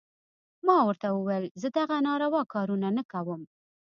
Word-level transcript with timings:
ما 0.65 0.77
ورته 0.87 1.07
وويل 1.11 1.45
زه 1.61 1.67
دغه 1.77 1.97
ناروا 2.07 2.43
کارونه 2.53 2.87
نه 2.97 3.03
کوم. 3.11 3.41